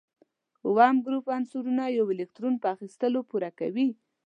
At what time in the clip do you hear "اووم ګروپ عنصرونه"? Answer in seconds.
0.67-1.83